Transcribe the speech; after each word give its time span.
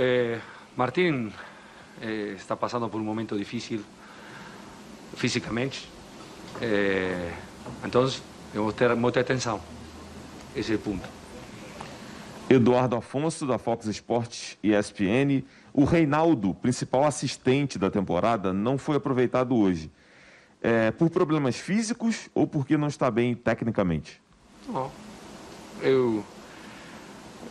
Eh, 0.00 0.38
Martín 0.76 1.32
eh, 2.00 2.34
está 2.36 2.54
pasando 2.54 2.88
por 2.88 3.00
un 3.00 3.06
momento 3.06 3.34
difícil 3.34 3.84
físicamente. 5.16 5.78
Eh, 6.60 7.32
entonces, 7.82 8.22
debemos 8.52 8.76
tener 8.76 8.96
mucha 8.96 9.18
atención. 9.18 9.58
Ese 10.52 10.60
es 10.60 10.70
el 10.70 10.78
punto. 10.78 11.08
Eduardo 12.48 12.96
Afonso, 12.96 13.44
da 13.44 13.58
Fox 13.58 13.86
Sports 13.88 14.56
e 14.62 14.72
ESPN. 14.72 15.44
O 15.74 15.84
Reinaldo, 15.84 16.54
principal 16.54 17.04
assistente 17.04 17.76
da 17.76 17.90
temporada, 17.90 18.52
não 18.52 18.78
foi 18.78 18.96
aproveitado 18.96 19.56
hoje. 19.56 19.90
É, 20.62 20.92
por 20.92 21.10
problemas 21.10 21.56
físicos 21.56 22.30
ou 22.32 22.46
porque 22.46 22.76
não 22.76 22.86
está 22.86 23.10
bem 23.10 23.34
tecnicamente? 23.34 24.20
Não. 24.68 24.90
Eu 25.82 26.24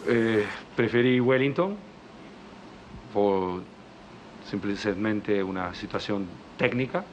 eh, 0.06 0.46
preferi 0.76 1.22
Wellington 1.22 1.78
por 3.14 3.62
simplesmente 4.50 5.42
uma 5.44 5.74
situação 5.74 6.26
técnica, 6.58 7.04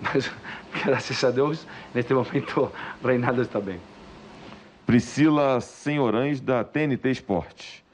mas 0.00 0.30
graças 0.84 1.22
a 1.24 1.30
Deus, 1.30 1.66
neste 1.94 2.12
momento, 2.14 2.70
Reinaldo 3.02 3.42
está 3.42 3.60
bem. 3.60 3.80
Priscila 4.86 5.60
Senhorães, 5.60 6.40
da 6.40 6.62
TNT 6.62 7.10
Esportes. 7.10 7.84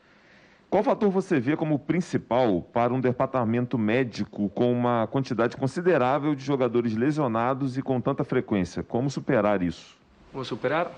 Qual 0.68 0.84
fator 0.84 1.10
você 1.10 1.40
vê 1.40 1.56
como 1.56 1.80
principal 1.80 2.62
para 2.62 2.94
um 2.94 3.00
departamento 3.00 3.76
médico 3.76 4.48
com 4.50 4.72
uma 4.72 5.06
quantidade 5.08 5.56
considerável 5.56 6.32
de 6.34 6.44
jogadores 6.44 6.94
lesionados 6.94 7.76
e 7.76 7.82
com 7.82 8.00
tanta 8.00 8.22
frequência? 8.22 8.82
Como 8.82 9.10
superar 9.10 9.62
isso? 9.62 9.96
Como 10.30 10.44
superar? 10.44 10.92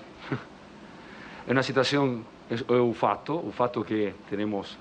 É 1.47 1.53
uma 1.53 1.63
situação, 1.63 2.23
é 2.51 2.75
o 2.75 2.93
fato, 2.93 3.35
o 3.35 3.51
fato 3.51 3.83
que 3.83 4.13
temos 4.29 4.79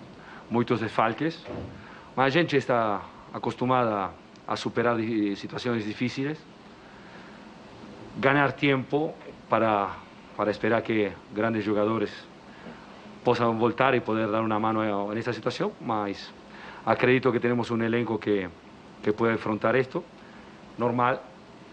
muitos 0.51 0.81
desfalques, 0.81 1.41
mas 2.15 2.25
a 2.27 2.29
gente 2.29 2.57
está 2.57 3.01
acostumada 3.33 4.11
a 4.45 4.55
superar 4.58 4.97
situações 5.38 5.85
difíceis, 5.85 6.38
ganhar 8.17 8.52
tempo 8.52 9.13
para, 9.49 9.95
para 10.35 10.52
esperar 10.52 10.81
que 10.81 11.09
grandes 11.33 11.63
jogadores 11.63 12.11
possam 13.23 13.58
voltar 13.58 13.95
e 13.95 14.02
poder 14.02 14.27
dar 14.27 14.41
uma 14.41 14.59
mano 14.59 15.13
nessa 15.13 15.31
situação, 15.31 15.71
mas 15.80 16.33
acredito 16.86 17.31
que 17.31 17.39
temos 17.39 17.71
um 17.71 17.81
elenco 17.81 18.17
que, 18.19 18.49
que 19.02 19.13
pode 19.13 19.36
afrontar 19.36 19.75
isto. 19.75 20.03
Normal, 20.77 21.23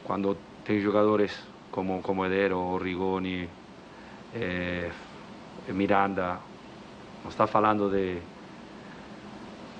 quando 0.04 0.36
tem 0.64 0.78
jogadores 0.80 1.42
como, 1.72 2.00
como 2.00 2.24
Edero, 2.26 2.76
Rigoni, 2.76 3.48
eh, 4.34 4.90
Miranda, 5.68 6.38
não 7.24 7.30
está 7.30 7.46
falando 7.46 7.90
de, 7.90 8.18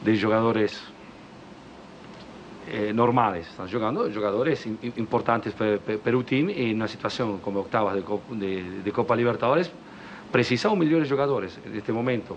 de 0.03 0.21
jugadores 0.21 0.81
eh, 2.71 2.93
normales, 2.93 3.49
están 3.49 3.71
jugando 3.71 4.11
jugadores 4.13 4.67
importantes 4.97 5.55
para 5.55 6.17
un 6.17 6.25
team 6.25 6.51
y 6.51 6.71
en 6.71 6.77
una 6.77 6.89
situación 6.89 7.39
como 7.39 7.61
octavas 7.61 7.95
de, 7.95 8.03
de, 8.37 8.81
de, 8.83 8.93
Copa 8.93 9.17
Libertadores 9.17 9.71
precisa 10.31 10.69
un 10.69 10.79
millón 10.79 11.03
de 11.03 11.09
jugadores 11.09 11.59
en 11.65 11.75
este 11.75 11.93
momento. 11.93 12.37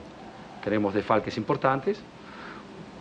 Tenemos 0.64 0.94
desfalques 0.94 1.36
importantes, 1.38 2.02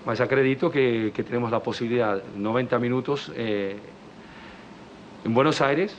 mas 0.04 0.20
acredito 0.20 0.70
que, 0.70 1.12
tenemos 1.14 1.50
la 1.52 1.60
posibilidad, 1.60 2.20
90 2.36 2.78
minutos 2.80 3.30
eh, 3.36 3.76
en 5.24 5.34
Buenos 5.34 5.60
Aires, 5.60 5.96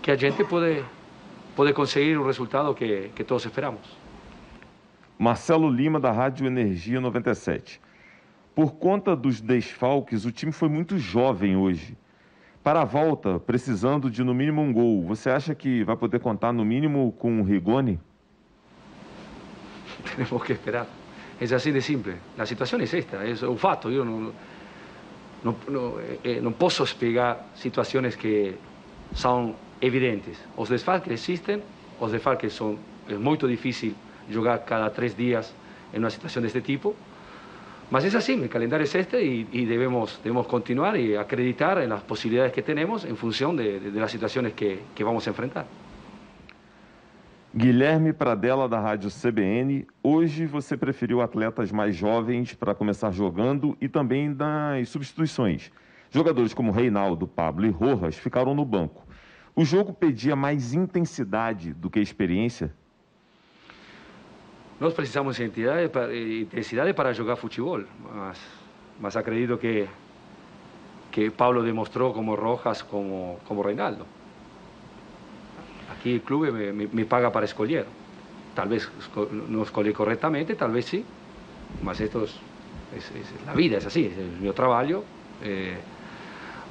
que 0.00 0.12
la 0.12 0.18
gente 0.18 0.44
puede, 0.44 0.84
puede 1.56 1.74
conseguir 1.74 2.18
un 2.18 2.26
resultado 2.26 2.74
que 2.74 3.24
todos 3.26 3.46
esperamos. 3.46 4.04
Marcelo 5.18 5.68
Lima, 5.70 6.00
da 6.00 6.10
Rádio 6.10 6.46
Energia 6.46 7.00
97. 7.00 7.80
Por 8.54 8.74
conta 8.74 9.14
dos 9.14 9.40
desfalques, 9.40 10.24
o 10.24 10.32
time 10.32 10.52
foi 10.52 10.68
muito 10.68 10.98
jovem 10.98 11.56
hoje. 11.56 11.96
Para 12.62 12.82
a 12.82 12.84
volta, 12.84 13.38
precisando 13.38 14.10
de 14.10 14.24
no 14.24 14.34
mínimo 14.34 14.62
um 14.62 14.72
gol, 14.72 15.04
você 15.04 15.30
acha 15.30 15.54
que 15.54 15.84
vai 15.84 15.96
poder 15.96 16.18
contar 16.20 16.52
no 16.52 16.64
mínimo 16.64 17.12
com 17.18 17.40
o 17.40 17.44
Rigoni? 17.44 18.00
Temos 20.16 20.42
que 20.42 20.52
esperar. 20.52 20.86
É 21.40 21.44
assim 21.44 21.72
de 21.72 21.82
simples. 21.82 22.16
A 22.38 22.46
situação 22.46 22.78
é 22.80 22.84
esta, 22.84 23.16
é 23.16 23.46
o 23.46 23.56
fato. 23.56 23.90
Eu 23.90 24.04
não, 24.04 24.32
não, 25.42 25.56
não, 25.68 26.00
eh, 26.24 26.40
não 26.40 26.52
posso 26.52 26.82
explicar 26.82 27.44
situações 27.54 28.14
que 28.14 28.54
são 29.14 29.54
evidentes. 29.80 30.38
Os 30.56 30.68
desfalques 30.68 31.12
existem, 31.12 31.62
os 32.00 32.12
desfalques 32.12 32.52
são. 32.52 32.78
É 33.08 33.14
muito 33.14 33.46
difícil 33.46 33.94
jogar 34.30 34.58
cada 34.64 34.90
três 34.90 35.16
dias 35.16 35.54
em 35.92 35.98
uma 35.98 36.10
situação 36.10 36.42
deste 36.42 36.60
tipo. 36.60 36.94
Mas 37.90 38.04
es 38.04 38.14
así, 38.14 38.32
el 38.32 38.48
calendario 38.48 38.84
es 38.84 38.94
este 38.94 39.22
y 39.22 39.66
debemos, 39.66 40.18
debemos 40.24 40.46
continuar 40.46 40.96
y 40.96 41.16
acreditar 41.16 41.78
en 41.78 41.90
las 41.90 42.02
posibilidades 42.02 42.52
que 42.52 42.62
tenemos 42.62 43.04
en 43.04 43.16
función 43.16 43.56
de, 43.56 43.78
de, 43.78 43.90
de 43.90 44.52
que, 44.52 44.80
que 44.94 45.04
vamos 45.04 45.26
enfrentar. 45.26 45.66
Guilherme 47.56 48.12
Pradella, 48.12 48.68
da 48.68 48.80
Rádio 48.80 49.08
CBN. 49.08 49.86
Hoje 50.02 50.44
você 50.44 50.76
preferiu 50.76 51.20
atletas 51.20 51.70
mais 51.70 51.94
jovens 51.94 52.52
para 52.52 52.74
começar 52.74 53.12
jogando 53.12 53.76
e 53.80 53.88
também 53.88 54.32
das 54.32 54.88
substituições. 54.88 55.70
Jogadores 56.10 56.52
como 56.52 56.72
Reinaldo, 56.72 57.28
Pablo 57.28 57.64
e 57.64 57.70
Rojas 57.70 58.16
ficaram 58.16 58.56
no 58.56 58.64
banco. 58.64 59.06
O 59.54 59.64
jogo 59.64 59.92
pedia 59.92 60.34
mais 60.34 60.74
intensidade 60.74 61.72
do 61.72 61.88
que 61.88 62.00
experiência? 62.00 62.74
Nós 64.80 64.92
precisamos 64.92 65.36
de 65.36 65.44
intensidade 66.42 66.94
para 66.94 67.12
jogar 67.12 67.36
futebol, 67.36 67.84
mas, 69.00 69.16
acredito 69.16 69.56
que, 69.56 69.86
que 71.12 71.30
Paulo 71.30 71.62
demonstrou 71.62 72.12
como 72.12 72.34
Rojas, 72.34 72.82
como, 72.82 73.38
como 73.46 73.62
Reinaldo. 73.62 74.04
Aqui 75.92 76.16
o 76.16 76.20
clube 76.22 76.72
me, 76.72 77.04
paga 77.04 77.30
para 77.30 77.44
escolher. 77.44 77.86
Talvez 78.54 78.90
não 79.48 79.62
escolhi 79.62 79.92
corretamente, 79.92 80.54
talvez 80.56 80.86
sim, 80.86 81.04
mas 81.82 82.00
isto 82.00 82.28
é, 82.92 82.96
é, 82.98 83.50
a 83.50 83.54
vida, 83.54 83.76
é 83.76 83.78
assim, 83.78 84.06
é 84.06 84.38
o 84.38 84.42
meu 84.42 84.52
trabalho. 84.52 85.04
Eh, 85.42 85.78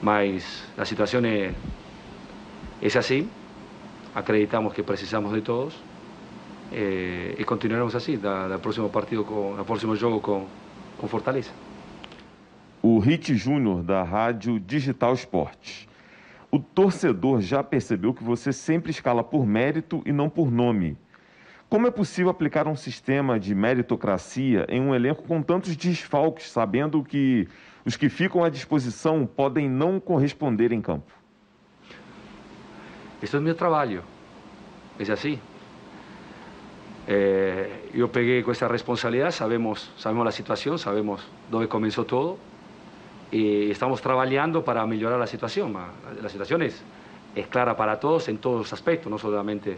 mas 0.01 0.63
a 0.77 0.85
situação 0.85 1.23
é, 1.25 1.53
é 2.81 2.97
assim. 2.97 3.29
Acreditamos 4.15 4.73
que 4.73 4.83
precisamos 4.83 5.33
de 5.33 5.41
todos 5.41 5.92
eh, 6.71 7.35
e 7.37 7.43
continuaremos 7.43 7.95
assim 7.95 8.17
da, 8.17 8.47
da 8.47 8.59
próximo 8.59 8.89
partido 8.89 9.23
com 9.23 9.55
no 9.55 9.65
próximo 9.65 9.95
jogo 9.95 10.19
com, 10.19 10.47
com 10.97 11.07
Fortaleza. 11.07 11.51
O 12.81 12.99
Rit 12.99 13.35
Júnior 13.35 13.83
da 13.83 14.03
Rádio 14.03 14.59
Digital 14.59 15.13
Esportes. 15.13 15.87
O 16.51 16.59
torcedor 16.59 17.41
já 17.41 17.63
percebeu 17.63 18.13
que 18.13 18.23
você 18.23 18.53
sempre 18.53 18.91
escala 18.91 19.23
por 19.23 19.45
mérito 19.45 20.03
e 20.05 20.11
não 20.11 20.29
por 20.29 20.51
nome. 20.51 20.97
Como 21.67 21.87
é 21.87 21.91
possível 21.91 22.29
aplicar 22.29 22.67
um 22.67 22.75
sistema 22.75 23.39
de 23.39 23.55
meritocracia 23.55 24.67
em 24.69 24.79
um 24.79 24.93
elenco 24.93 25.23
com 25.23 25.41
tantos 25.41 25.75
desfalques, 25.75 26.51
sabendo 26.51 27.03
que 27.03 27.47
os 27.83 27.97
que 27.97 28.09
ficam 28.09 28.43
à 28.43 28.49
disposição 28.49 29.25
podem 29.25 29.67
não 29.67 29.99
corresponder 29.99 30.71
em 30.71 30.79
campo? 30.79 31.11
Isso 33.23 33.37
é 33.37 33.39
meu 33.39 33.55
trabalho. 33.55 34.03
É 34.99 35.11
assim. 35.11 35.39
Eh, 37.07 37.91
yo 37.93 38.11
pegué 38.11 38.43
con 38.43 38.53
esa 38.53 38.67
responsabilidad, 38.67 39.31
sabemos, 39.31 39.91
sabemos 39.97 40.25
la 40.25 40.31
situación, 40.31 40.79
sabemos 40.79 41.25
dónde 41.51 41.67
comenzó 41.67 42.05
todo 42.05 42.37
y 43.31 43.71
estamos 43.71 44.01
trabajando 44.01 44.63
para 44.63 44.85
mejorar 44.85 45.19
la 45.19 45.27
situación. 45.27 45.75
La 46.21 46.29
situación 46.29 46.61
es, 46.61 46.81
es 47.35 47.47
clara 47.47 47.75
para 47.75 47.99
todos 47.99 48.29
en 48.29 48.37
todos 48.37 48.59
los 48.59 48.73
aspectos, 48.73 49.11
no 49.11 49.17
solamente 49.17 49.77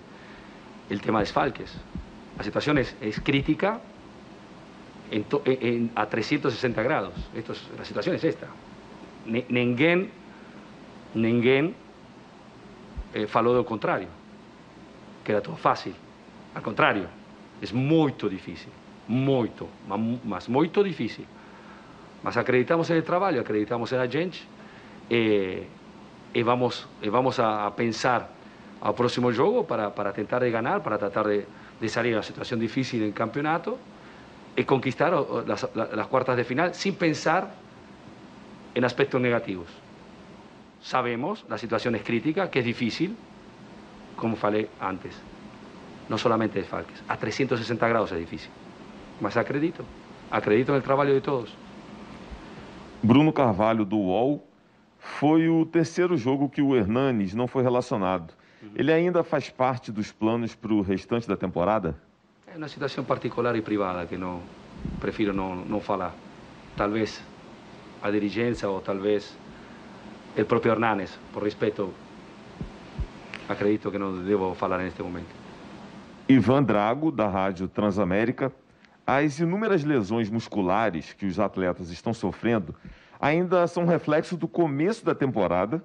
el 0.89 1.01
tema 1.01 1.19
de 1.19 1.23
desfalques. 1.23 1.73
La 2.37 2.43
situación 2.43 2.77
es, 2.77 2.95
es 3.01 3.19
crítica 3.21 3.79
a 5.95 6.05
360 6.05 6.83
grados. 6.83 7.13
Esto 7.33 7.53
es, 7.53 7.69
la 7.77 7.85
situación 7.85 8.15
es 8.15 8.23
esta. 8.23 8.47
Ninguém, 9.25 10.11
ninguém 11.15 11.73
eh, 13.11 13.25
falou 13.25 13.55
do 13.55 13.63
contrário, 13.65 14.07
que 15.23 15.31
era 15.31 15.41
todo 15.41 15.55
fácil. 15.55 15.95
Al 16.55 16.63
contrário, 16.63 17.09
é 17.61 17.73
muito 17.73 18.29
difícil, 18.29 18.71
muito, 19.09 19.67
mas 20.23 20.47
muito 20.47 20.81
difícil. 20.83 21.25
Mas 22.23 22.37
acreditamos 22.37 22.89
no 22.89 23.01
trabalho, 23.01 23.41
acreditamos 23.41 23.91
na 23.91 24.07
gente 24.07 24.47
e, 25.11 25.63
e 26.33 26.43
vamos, 26.43 26.87
vamos 27.03 27.39
a, 27.39 27.69
pensar 27.71 28.31
ao 28.79 28.93
próximo 28.93 29.33
jogo 29.33 29.65
para, 29.65 29.91
para 29.91 30.13
tentar 30.13 30.39
de 30.39 30.49
ganhar, 30.49 30.79
para 30.79 30.97
tratar 30.97 31.27
de, 31.27 31.45
de 31.79 31.89
sair 31.89 32.11
de 32.11 32.15
uma 32.15 32.23
situação 32.23 32.57
difícil 32.57 33.05
em 33.05 33.11
campeonato 33.11 33.77
e 34.55 34.63
conquistar 34.63 35.13
as, 35.13 35.65
as 35.75 36.07
quartas 36.07 36.37
de 36.37 36.45
final 36.45 36.73
sem 36.73 36.93
pensar 36.93 37.53
em 38.73 38.83
aspectos 38.83 39.21
negativos. 39.21 39.67
Sabemos, 40.81 41.43
a 41.49 41.57
situação 41.57 41.93
é 41.93 41.99
crítica, 41.99 42.47
que 42.47 42.59
é 42.59 42.61
difícil, 42.61 43.13
como 44.15 44.37
falei 44.37 44.69
antes 44.79 45.34
no 46.09 46.17
solamente 46.17 46.59
de 46.59 46.65
Falques, 46.65 47.03
a 47.07 47.17
360 47.17 47.87
grados 47.87 48.11
es 48.11 48.19
difícil. 48.19 48.51
Más 49.21 49.37
acredito. 49.37 49.83
acredito 50.31 50.73
no 50.73 50.81
trabalho 50.81 51.13
de 51.13 51.21
todos. 51.21 51.55
Bruno 53.01 53.31
Carvalho, 53.31 53.85
do 53.85 53.97
UOL, 53.97 54.43
foi 54.99 55.47
o 55.47 55.65
terceiro 55.65 56.17
jogo 56.17 56.49
que 56.49 56.61
o 56.61 56.75
Hernanes 56.75 57.33
não 57.33 57.47
foi 57.47 57.63
relacionado. 57.63 58.33
Ele 58.75 58.91
ainda 58.91 59.23
faz 59.23 59.49
parte 59.49 59.91
dos 59.91 60.11
planos 60.11 60.55
para 60.55 60.73
o 60.73 60.81
restante 60.81 61.27
da 61.27 61.37
temporada? 61.37 61.95
É 62.47 62.57
uma 62.57 62.67
situação 62.67 63.03
particular 63.03 63.55
e 63.55 63.61
privada 63.61 64.05
que 64.05 64.17
não 64.17 64.41
prefiro 64.99 65.33
não, 65.33 65.55
não 65.55 65.79
falar. 65.79 66.15
Talvez 66.75 67.21
a 68.01 68.09
dirigência 68.09 68.67
ou 68.67 68.81
talvez 68.81 69.37
o 70.35 70.45
próprio 70.45 70.73
Hernanes, 70.73 71.17
por 71.31 71.43
respeito, 71.43 71.93
acredito 73.47 73.91
que 73.91 73.99
não 73.99 74.23
devo 74.23 74.55
falar 74.55 74.79
neste 74.79 75.03
momento. 75.03 75.44
Ivan 76.27 76.63
Drago, 76.63 77.11
da 77.11 77.27
Rádio 77.27 77.67
Transamérica. 77.67 78.51
As 79.05 79.39
inúmeras 79.39 79.83
lesões 79.83 80.27
musculares 80.29 81.13
que 81.13 81.27
os 81.27 81.39
atletas 81.39 81.91
estão 81.91 82.13
sofrendo 82.13 82.73
ainda 83.21 83.67
são 83.67 83.85
reflexo 83.85 84.35
do 84.35 84.47
começo 84.47 85.05
da 85.05 85.13
temporada? 85.13 85.83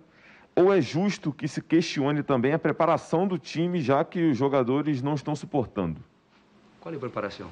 Ou 0.57 0.73
é 0.73 0.81
justo 0.81 1.31
que 1.31 1.47
se 1.47 1.61
questione 1.61 2.23
também 2.23 2.55
a 2.55 2.59
preparação 2.59 3.29
do 3.29 3.39
time, 3.39 3.81
já 3.83 4.03
que 4.03 4.31
os 4.31 4.37
jogadores 4.37 5.03
não 5.03 5.15
estão 5.15 5.37
suportando? 5.37 6.01
Qual 6.81 6.93
é 6.93 6.97
a 6.97 7.01
preparação? 7.01 7.49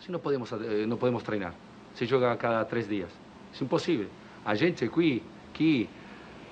Se 0.00 0.10
não 0.10 0.20
podemos, 0.20 0.52
eh, 0.52 0.86
não 0.86 0.96
podemos 0.96 1.22
treinar, 1.22 1.52
se 1.94 2.06
joga 2.06 2.32
a 2.32 2.36
cada 2.36 2.64
três 2.64 2.88
dias, 2.88 3.10
é 3.60 3.64
impossível. 3.64 4.08
A 4.44 4.54
gente 4.54 4.84
aqui, 4.84 5.22
aqui 5.50 5.88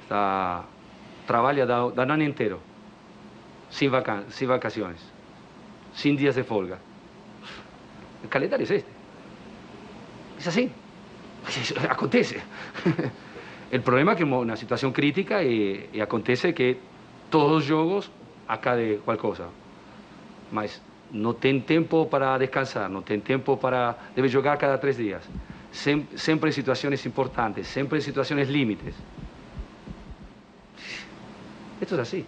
está, 0.03 0.65
trabalha 1.27 1.67
da 1.67 2.03
ano 2.03 2.23
inteiro, 2.23 2.61
sem, 3.71 3.89
vaca, 3.89 4.25
sem 4.31 4.47
vacações, 4.47 5.01
sin 5.95 6.17
días 6.17 6.35
de 6.35 6.45
folga. 6.45 6.79
El 8.23 8.29
calendario 8.29 8.65
es 8.65 8.71
este. 8.71 8.91
Es 10.39 10.47
así. 10.47 10.71
Acontece. 11.89 12.41
El 13.71 13.83
problema 13.83 14.13
es 14.13 14.19
que 14.19 14.25
en 14.25 14.33
una 14.33 14.57
situación 14.57 14.93
crítica 14.93 15.43
y, 15.43 15.91
y 15.93 16.01
acontece 16.01 16.53
que 16.53 16.79
todos 17.31 17.69
jogos 17.69 18.11
acá 18.49 18.75
de 18.75 18.99
cual 18.99 19.17
cosa. 19.17 19.49
Mas 20.51 20.83
no 21.13 21.35
ten 21.35 21.63
tiempo 21.63 22.09
para 22.09 22.39
descansar, 22.39 22.91
no 22.91 23.03
ten 23.03 23.21
tiempo 23.23 23.59
para... 23.59 23.97
Debe 24.15 24.31
jugar 24.31 24.59
cada 24.59 24.79
tres 24.81 24.97
días. 24.97 25.23
Sem, 25.71 26.07
siempre 26.17 26.51
en 26.51 26.55
situaciones 26.55 27.07
importantes, 27.07 27.69
siempre 27.69 27.99
en 27.99 28.03
situaciones 28.03 28.49
límites. 28.49 28.95
Esto 31.81 31.95
es 31.95 32.01
así. 32.01 32.25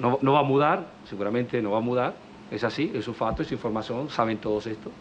No, 0.00 0.18
no 0.22 0.32
va 0.32 0.40
a 0.40 0.44
mudar, 0.44 0.86
seguramente 1.04 1.62
no 1.62 1.70
va 1.70 1.78
a 1.78 1.82
mudar, 1.82 2.14
É 2.52 2.66
assim, 2.66 2.92
é 2.94 2.98
um 2.98 3.14
fato, 3.14 3.40
é 3.40 3.54
informação, 3.54 4.10
sabem 4.10 4.36
todos 4.36 4.66
isto. 4.66 4.92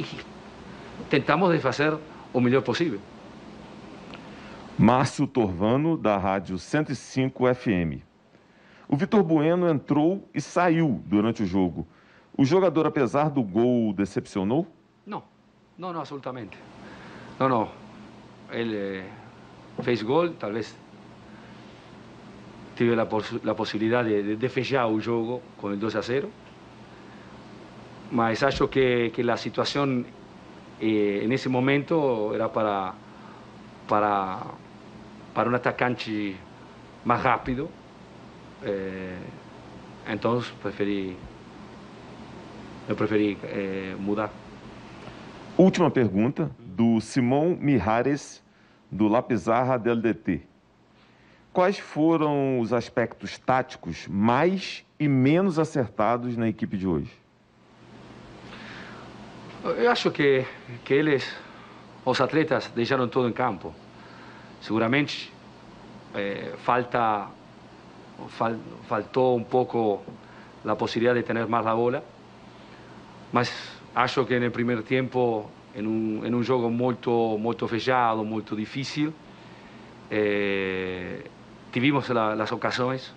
E 0.00 0.04
tentamos 1.08 1.52
de 1.52 1.60
fazer 1.60 1.96
o 2.32 2.40
melhor 2.40 2.62
possível. 2.62 3.00
Márcio 4.76 5.28
Torvano, 5.28 5.96
da 5.96 6.16
Rádio 6.16 6.58
105 6.58 7.54
FM. 7.54 8.02
O 8.88 8.96
Vitor 8.96 9.22
Bueno 9.22 9.68
entrou 9.68 10.28
e 10.34 10.40
saiu 10.40 11.00
durante 11.06 11.44
o 11.44 11.46
jogo. 11.46 11.86
O 12.36 12.44
jogador, 12.44 12.84
apesar 12.88 13.30
do 13.30 13.40
gol, 13.40 13.92
decepcionou? 13.92 14.66
Não, 15.06 15.22
não, 15.78 15.92
não, 15.92 16.00
absolutamente. 16.00 16.58
Não, 17.38 17.48
não. 17.48 17.68
Ele 18.50 18.76
eh, 18.76 19.10
fez 19.82 20.02
gol, 20.02 20.30
talvez 20.30 20.74
tive 22.80 22.98
a, 22.98 23.04
poss 23.04 23.38
a 23.46 23.54
possibilidade 23.54 24.22
de, 24.22 24.36
de, 24.36 24.48
fechar 24.48 24.86
o 24.86 24.98
jogo 24.98 25.42
com 25.58 25.66
o 25.68 25.76
2 25.76 25.96
a 25.96 26.00
0. 26.00 26.30
Mas 28.10 28.42
acho 28.42 28.66
que, 28.68 29.10
que 29.10 29.20
a 29.30 29.36
situação 29.36 30.02
eh, 30.80 31.26
nesse 31.28 31.48
momento 31.48 32.32
era 32.34 32.48
para, 32.48 32.94
para, 33.86 34.46
para 35.34 35.50
um 35.50 35.54
atacante 35.54 36.34
mais 37.04 37.22
rápido. 37.22 37.68
Eh, 38.64 39.18
então, 40.08 40.42
preferi, 40.62 41.18
eu 42.88 42.96
preferi 42.96 43.36
eh, 43.44 43.94
mudar. 43.98 44.30
Última 45.58 45.90
pergunta, 45.90 46.50
do 46.58 46.98
Simão 46.98 47.58
Mihares, 47.60 48.42
do 48.90 49.06
Lapizarra 49.06 49.78
del 49.78 50.00
DT. 50.00 50.49
Quais 51.52 51.78
foram 51.78 52.60
os 52.60 52.72
aspectos 52.72 53.36
táticos 53.36 54.06
mais 54.06 54.84
e 55.00 55.08
menos 55.08 55.58
acertados 55.58 56.36
na 56.36 56.48
equipe 56.48 56.76
de 56.76 56.86
hoje? 56.86 57.10
Eu 59.64 59.90
acho 59.90 60.12
que, 60.12 60.46
que 60.84 60.94
eles, 60.94 61.28
os 62.04 62.20
atletas, 62.20 62.70
deixaram 62.72 63.08
tudo 63.08 63.28
em 63.28 63.32
campo. 63.32 63.74
Seguramente 64.60 65.32
eh, 66.14 66.54
falta, 66.58 67.26
fal, 68.28 68.54
faltou 68.88 69.36
um 69.36 69.42
pouco 69.42 70.04
a 70.64 70.76
possibilidade 70.76 71.20
de 71.20 71.26
ter 71.26 71.46
mais 71.48 71.66
a 71.66 71.74
bola, 71.74 72.04
mas 73.32 73.52
acho 73.92 74.24
que 74.24 74.38
no 74.38 74.50
primeiro 74.52 74.84
tempo, 74.84 75.50
em 75.74 75.84
um, 75.84 76.24
em 76.24 76.32
um 76.32 76.42
jogo 76.44 76.70
muito, 76.70 77.36
muito 77.38 77.66
fechado, 77.66 78.24
muito 78.24 78.54
difícil, 78.54 79.12
eh, 80.10 81.24
tivemos 81.70 82.08
la, 82.10 82.32
as 82.32 82.52
ocasiões, 82.52 83.12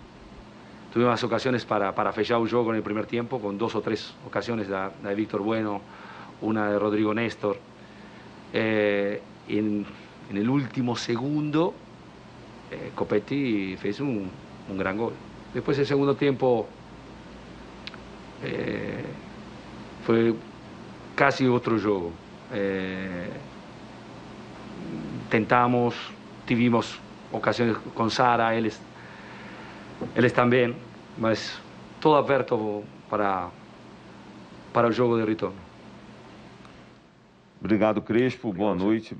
tuvimos 0.92 1.14
as 1.14 1.24
ocasiões 1.24 1.64
para, 1.64 1.92
para 1.92 2.12
fechar 2.12 2.38
o 2.38 2.46
jogo 2.46 2.72
no 2.72 2.82
primeiro 2.82 3.08
tempo, 3.08 3.38
com 3.38 3.54
duas 3.54 3.74
ou 3.74 3.82
três 3.82 4.14
ocasiões 4.26 4.68
da, 4.68 4.90
da 5.02 5.12
Víctor 5.14 5.42
Bueno, 5.42 5.80
una 6.40 6.70
de 6.70 6.78
Rodrigo 6.78 7.12
Néstor. 7.14 7.58
Eh, 8.52 9.20
en, 9.48 9.84
en, 10.30 10.36
el 10.36 10.48
último 10.48 10.96
segundo, 10.96 11.74
eh, 12.70 12.92
Copetti 12.94 13.76
hizo 13.82 14.04
un, 14.04 14.30
un, 14.68 14.78
gran 14.78 14.96
gol. 14.96 15.12
Después 15.52 15.78
el 15.78 15.86
segundo 15.86 16.14
tiempo 16.14 16.68
eh, 18.42 19.04
fue 20.06 20.34
casi 21.14 21.46
otro 21.46 21.78
juego. 21.78 22.12
Eh, 22.52 23.28
tentamos, 25.30 25.94
tuvimos 26.46 27.00
ocasiones 27.34 27.76
con 27.94 28.10
Sara, 28.10 28.54
él, 28.54 28.72
él 30.14 30.32
también, 30.32 30.74
mas 31.18 31.58
todo 32.00 32.16
abierto 32.16 32.82
para, 33.10 33.48
para 34.72 34.88
o 34.88 34.92
jogo 34.92 35.16
de 35.16 35.26
retorno. 35.26 35.58
Obrigado, 37.60 38.02
Crespo. 38.02 38.52
Boa 38.52 38.74
noite. 38.74 39.16